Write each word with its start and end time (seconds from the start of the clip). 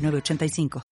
906985. 0.00 0.82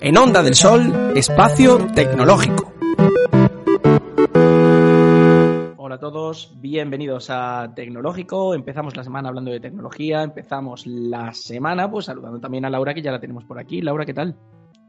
En 0.00 0.16
Onda 0.16 0.42
del 0.42 0.54
Sol, 0.54 1.12
espacio 1.16 1.78
tecnológico. 1.94 2.72
Hola 5.76 5.96
a 5.96 5.98
todos, 5.98 6.52
bienvenidos 6.60 7.28
a 7.30 7.72
Tecnológico. 7.74 8.54
Empezamos 8.54 8.96
la 8.96 9.02
semana 9.02 9.28
hablando 9.28 9.50
de 9.50 9.60
tecnología, 9.60 10.22
empezamos 10.22 10.86
la 10.86 11.32
semana 11.32 11.90
pues 11.90 12.06
saludando 12.06 12.38
también 12.38 12.64
a 12.64 12.70
Laura 12.70 12.94
que 12.94 13.02
ya 13.02 13.10
la 13.10 13.20
tenemos 13.20 13.44
por 13.44 13.58
aquí. 13.58 13.82
Laura, 13.82 14.06
¿qué 14.06 14.14
tal? 14.14 14.36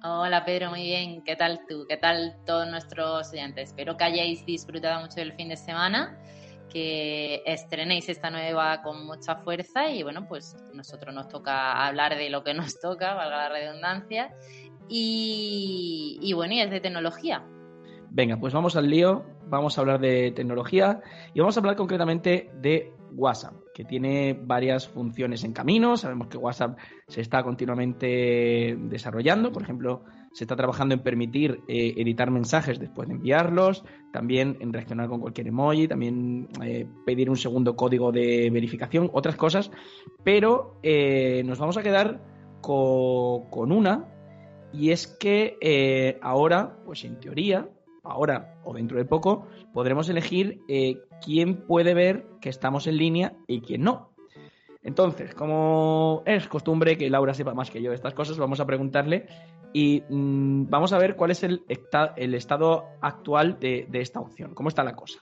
Hola 0.04 0.46
Pedro, 0.46 0.70
muy 0.70 0.84
bien. 0.84 1.24
¿Qué 1.24 1.36
tal 1.36 1.62
tú? 1.68 1.86
¿Qué 1.90 1.98
tal 1.98 2.38
todos 2.46 2.68
nuestros 2.70 3.34
oyentes? 3.34 3.70
Espero 3.70 3.98
que 3.98 4.04
hayáis 4.04 4.46
disfrutado 4.46 5.02
mucho 5.02 5.16
del 5.16 5.34
fin 5.34 5.50
de 5.50 5.58
semana, 5.58 6.20
que 6.70 7.42
estrenéis 7.48 8.08
esta 8.08 8.30
nueva 8.30 8.84
con 8.84 9.08
mucha 9.08 9.38
fuerza 9.38 9.90
y 9.90 10.04
bueno, 10.04 10.28
pues 10.28 10.56
nosotros 10.72 11.16
nos 11.16 11.28
toca 11.30 11.84
hablar 11.88 12.16
de 12.16 12.30
lo 12.30 12.44
que 12.44 12.54
nos 12.54 12.80
toca, 12.82 13.16
valga 13.16 13.38
la 13.38 13.50
redundancia, 13.50 14.36
y, 14.88 16.20
y 16.22 16.34
bueno, 16.34 16.54
y 16.54 16.62
es 16.62 16.70
de 16.70 16.80
tecnología. 16.80 17.44
Venga, 18.12 18.38
pues 18.38 18.54
vamos 18.54 18.76
al 18.76 18.88
lío, 18.90 19.26
vamos 19.48 19.78
a 19.78 19.82
hablar 19.82 20.00
de 20.00 20.32
tecnología 20.32 21.02
y 21.34 21.40
vamos 21.40 21.58
a 21.58 21.60
hablar 21.60 21.76
concretamente 21.76 22.52
de 22.54 22.94
WhatsApp, 23.14 23.54
que 23.74 23.84
tiene 23.84 24.40
varias 24.40 24.88
funciones 24.88 25.44
en 25.44 25.54
camino. 25.54 25.98
Sabemos 25.98 26.28
que 26.28 26.38
WhatsApp 26.38 26.78
se 27.08 27.22
está 27.22 27.44
continuamente 27.44 28.78
desarrollando. 28.80 29.52
Por 29.52 29.64
ejemplo, 29.64 30.04
se 30.32 30.44
está 30.44 30.56
trabajando 30.56 30.94
en 30.94 31.02
permitir 31.02 31.62
eh, 31.68 31.94
editar 31.98 32.30
mensajes 32.32 32.80
después 32.80 33.08
de 33.08 33.16
enviarlos, 33.16 33.84
también 34.12 34.58
en 34.60 34.74
reaccionar 34.74 35.10
con 35.10 35.20
cualquier 35.20 35.48
emoji, 35.48 35.88
también 35.88 36.48
eh, 36.64 36.88
pedir 37.06 37.30
un 37.30 37.38
segundo 37.38 37.76
código 37.76 38.12
de 38.12 38.50
verificación, 38.52 39.10
otras 39.14 39.36
cosas. 39.36 39.72
Pero 40.24 40.80
eh, 40.84 41.44
nos 41.46 41.60
vamos 41.60 41.78
a 41.78 41.84
quedar 41.84 42.22
con 42.62 43.72
una, 43.72 44.14
y 44.74 44.92
es 44.92 45.08
que 45.08 46.18
ahora, 46.22 46.78
pues 46.86 47.06
en 47.06 47.20
teoría, 47.20 47.70
ahora 48.10 48.56
o 48.64 48.74
dentro 48.74 48.98
de 48.98 49.06
poco, 49.06 49.48
podremos 49.74 50.10
elegir 50.10 50.62
eh, 50.68 51.02
quién 51.24 51.66
puede 51.66 51.94
ver 51.94 52.26
que 52.42 52.50
estamos 52.50 52.88
en 52.88 52.98
línea 52.98 53.34
y 53.48 53.62
quién 53.62 53.84
no. 53.84 54.12
Entonces, 54.84 55.36
como 55.36 56.24
es 56.26 56.48
costumbre 56.48 56.98
que 56.98 57.10
Laura 57.10 57.34
sepa 57.34 57.54
más 57.54 57.70
que 57.70 57.82
yo 57.82 57.92
estas 57.92 58.14
cosas, 58.14 58.38
vamos 58.38 58.60
a 58.60 58.66
preguntarle 58.66 59.28
y 59.74 60.02
mm, 60.08 60.70
vamos 60.70 60.94
a 60.94 60.98
ver 60.98 61.16
cuál 61.16 61.32
es 61.32 61.44
el, 61.44 61.64
el 62.16 62.34
estado 62.34 62.86
actual 63.02 63.60
de, 63.60 63.86
de 63.90 64.02
esta 64.02 64.20
opción. 64.20 64.54
¿Cómo 64.54 64.70
está 64.70 64.84
la 64.84 64.96
cosa? 64.96 65.20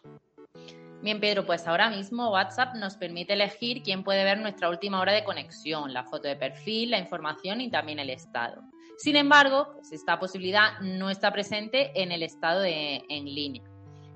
Bien, 1.02 1.20
Pedro, 1.20 1.46
pues 1.46 1.68
ahora 1.68 1.90
mismo 1.90 2.32
WhatsApp 2.32 2.76
nos 2.76 2.96
permite 2.96 3.34
elegir 3.34 3.84
quién 3.84 4.04
puede 4.04 4.24
ver 4.24 4.40
nuestra 4.40 4.70
última 4.70 5.00
hora 5.00 5.14
de 5.14 5.24
conexión, 5.24 5.94
la 5.94 6.04
foto 6.04 6.28
de 6.28 6.36
perfil, 6.36 6.92
la 6.92 7.00
información 7.00 7.62
y 7.62 7.70
también 7.70 8.00
el 8.00 8.10
estado. 8.10 8.62
Sin 8.98 9.16
embargo, 9.16 9.74
pues 9.74 9.92
esta 9.92 10.20
posibilidad 10.20 10.80
no 10.82 11.10
está 11.10 11.32
presente 11.32 11.92
en 12.02 12.12
el 12.12 12.24
estado 12.24 12.62
de, 12.62 13.04
en 13.10 13.26
línea. 13.26 13.64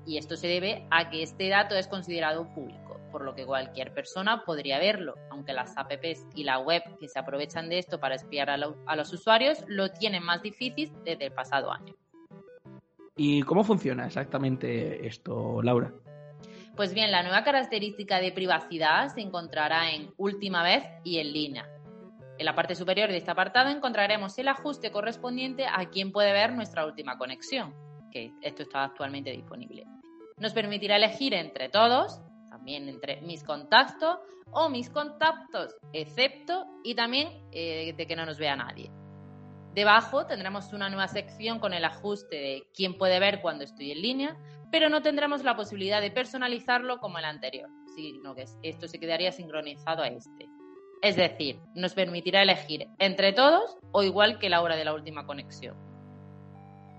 Y 0.06 0.16
esto 0.16 0.36
se 0.36 0.48
debe 0.48 0.86
a 0.90 1.10
que 1.10 1.22
este 1.22 1.48
dato 1.48 1.74
es 1.74 1.86
considerado 1.86 2.48
público, 2.54 2.98
por 3.12 3.22
lo 3.22 3.34
que 3.34 3.44
cualquier 3.44 3.92
persona 3.92 4.44
podría 4.44 4.78
verlo, 4.78 5.14
aunque 5.30 5.52
las 5.52 5.76
apps 5.76 6.26
y 6.34 6.44
la 6.44 6.58
web 6.58 6.82
que 6.98 7.08
se 7.08 7.18
aprovechan 7.18 7.68
de 7.68 7.78
esto 7.78 8.00
para 8.00 8.14
espiar 8.14 8.48
a, 8.48 8.56
a 8.86 8.96
los 8.96 9.12
usuarios 9.12 9.62
lo 9.68 9.90
tienen 9.90 10.24
más 10.24 10.42
difícil 10.42 10.90
desde 11.04 11.26
el 11.26 11.32
pasado 11.32 11.70
año. 11.70 11.94
¿Y 13.16 13.42
cómo 13.42 13.62
funciona 13.64 14.06
exactamente 14.06 15.06
esto, 15.06 15.60
Laura? 15.62 15.92
Pues 16.74 16.94
bien, 16.94 17.10
la 17.10 17.22
nueva 17.22 17.44
característica 17.44 18.20
de 18.20 18.32
privacidad 18.32 19.14
se 19.14 19.20
encontrará 19.20 19.90
en 19.92 20.14
última 20.16 20.62
vez 20.62 20.82
y 21.04 21.18
en 21.18 21.32
línea, 21.32 21.68
en 22.40 22.46
la 22.46 22.54
parte 22.54 22.74
superior 22.74 23.10
de 23.10 23.18
este 23.18 23.30
apartado 23.30 23.68
encontraremos 23.68 24.38
el 24.38 24.48
ajuste 24.48 24.90
correspondiente 24.90 25.66
a 25.66 25.90
quien 25.90 26.10
puede 26.10 26.32
ver 26.32 26.54
nuestra 26.54 26.86
última 26.86 27.18
conexión, 27.18 27.74
que 28.10 28.32
esto 28.40 28.62
está 28.62 28.84
actualmente 28.84 29.30
disponible. 29.30 29.84
Nos 30.38 30.54
permitirá 30.54 30.96
elegir 30.96 31.34
entre 31.34 31.68
todos, 31.68 32.18
también 32.48 32.88
entre 32.88 33.20
mis 33.20 33.44
contactos 33.44 34.20
o 34.52 34.70
mis 34.70 34.88
contactos, 34.88 35.76
excepto 35.92 36.64
y 36.82 36.94
también 36.94 37.28
eh, 37.52 37.92
de 37.94 38.06
que 38.06 38.16
no 38.16 38.24
nos 38.24 38.38
vea 38.38 38.56
nadie. 38.56 38.90
Debajo 39.74 40.24
tendremos 40.24 40.72
una 40.72 40.88
nueva 40.88 41.08
sección 41.08 41.58
con 41.58 41.74
el 41.74 41.84
ajuste 41.84 42.36
de 42.36 42.62
quién 42.74 42.96
puede 42.96 43.20
ver 43.20 43.42
cuando 43.42 43.64
estoy 43.64 43.92
en 43.92 44.00
línea, 44.00 44.38
pero 44.72 44.88
no 44.88 45.02
tendremos 45.02 45.44
la 45.44 45.56
posibilidad 45.56 46.00
de 46.00 46.10
personalizarlo 46.10 47.00
como 47.00 47.18
el 47.18 47.26
anterior, 47.26 47.68
sino 47.94 48.34
que 48.34 48.46
esto 48.62 48.88
se 48.88 48.98
quedaría 48.98 49.30
sincronizado 49.30 50.02
a 50.02 50.08
este. 50.08 50.48
Es 51.02 51.16
decir, 51.16 51.58
nos 51.74 51.94
permitirá 51.94 52.42
elegir 52.42 52.88
entre 52.98 53.32
todos 53.32 53.78
o 53.92 54.02
igual 54.02 54.38
que 54.38 54.50
la 54.50 54.60
hora 54.60 54.76
de 54.76 54.84
la 54.84 54.94
última 54.94 55.24
conexión. 55.24 55.76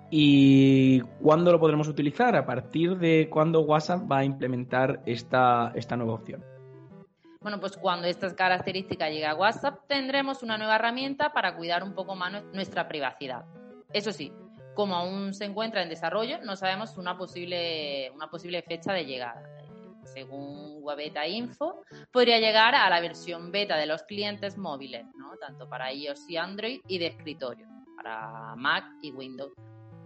¿Y 0.09 0.99
cuándo 1.21 1.51
lo 1.51 1.59
podremos 1.59 1.87
utilizar? 1.87 2.35
¿A 2.35 2.45
partir 2.45 2.97
de 2.97 3.29
cuándo 3.29 3.61
WhatsApp 3.61 4.11
va 4.11 4.19
a 4.19 4.25
implementar 4.25 5.01
esta, 5.05 5.71
esta 5.75 5.95
nueva 5.95 6.15
opción? 6.15 6.43
Bueno, 7.41 7.59
pues 7.59 7.77
cuando 7.77 8.07
estas 8.07 8.33
características 8.33 9.09
lleguen 9.09 9.29
a 9.29 9.35
WhatsApp 9.35 9.79
tendremos 9.87 10.43
una 10.43 10.57
nueva 10.57 10.75
herramienta 10.75 11.31
para 11.31 11.55
cuidar 11.55 11.83
un 11.83 11.93
poco 11.93 12.15
más 12.15 12.43
nuestra 12.53 12.87
privacidad. 12.87 13.45
Eso 13.93 14.11
sí, 14.11 14.33
como 14.73 14.95
aún 14.95 15.33
se 15.33 15.45
encuentra 15.45 15.81
en 15.81 15.89
desarrollo, 15.89 16.39
no 16.43 16.55
sabemos 16.55 16.97
una 16.97 17.17
posible, 17.17 18.11
una 18.13 18.29
posible 18.29 18.61
fecha 18.63 18.93
de 18.93 19.05
llegada 19.05 19.41
según 20.05 20.79
Webeta 20.81 21.27
Info, 21.27 21.81
podría 22.11 22.39
llegar 22.39 22.75
a 22.75 22.89
la 22.89 23.01
versión 23.01 23.51
beta 23.51 23.77
de 23.77 23.85
los 23.85 24.03
clientes 24.03 24.57
móviles, 24.57 25.05
¿no? 25.17 25.35
tanto 25.37 25.67
para 25.67 25.91
iOS 25.93 26.29
y 26.29 26.37
Android 26.37 26.81
y 26.87 26.99
de 26.99 27.07
escritorio, 27.07 27.67
para 27.95 28.55
Mac 28.55 28.85
y 29.01 29.11
Windows, 29.11 29.53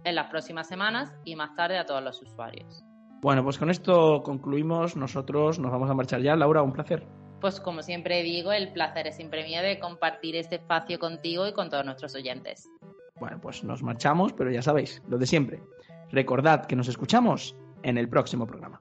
en 0.04 0.14
las 0.14 0.28
próximas 0.30 0.68
semanas 0.68 1.12
y 1.24 1.34
más 1.36 1.54
tarde 1.54 1.78
a 1.78 1.86
todos 1.86 2.02
los 2.02 2.20
usuarios. 2.22 2.84
Bueno, 3.22 3.42
pues 3.42 3.58
con 3.58 3.70
esto 3.70 4.22
concluimos. 4.22 4.94
Nosotros 4.94 5.58
nos 5.58 5.72
vamos 5.72 5.90
a 5.90 5.94
marchar 5.94 6.20
ya. 6.20 6.36
Laura, 6.36 6.62
un 6.62 6.72
placer. 6.72 7.06
Pues 7.40 7.60
como 7.60 7.82
siempre 7.82 8.22
digo, 8.22 8.52
el 8.52 8.72
placer 8.72 9.06
es 9.06 9.16
siempre 9.16 9.44
mío 9.44 9.62
de 9.62 9.78
compartir 9.78 10.36
este 10.36 10.56
espacio 10.56 10.98
contigo 10.98 11.46
y 11.46 11.52
con 11.52 11.68
todos 11.68 11.84
nuestros 11.84 12.14
oyentes. 12.14 12.70
Bueno, 13.18 13.40
pues 13.40 13.64
nos 13.64 13.82
marchamos, 13.82 14.32
pero 14.32 14.50
ya 14.50 14.62
sabéis, 14.62 15.02
lo 15.08 15.18
de 15.18 15.26
siempre. 15.26 15.62
Recordad 16.10 16.66
que 16.66 16.76
nos 16.76 16.88
escuchamos 16.88 17.56
en 17.82 17.98
el 17.98 18.08
próximo 18.08 18.46
programa. 18.46 18.80